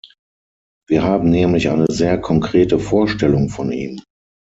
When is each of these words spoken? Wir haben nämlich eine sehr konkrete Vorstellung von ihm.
Wir 0.87 1.03
haben 1.03 1.29
nämlich 1.29 1.69
eine 1.69 1.85
sehr 1.87 2.19
konkrete 2.19 2.79
Vorstellung 2.79 3.49
von 3.49 3.71
ihm. 3.71 4.01